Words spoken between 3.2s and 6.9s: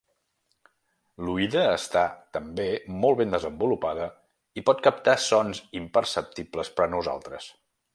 ben desenvolupada i pot captar sons imperceptibles per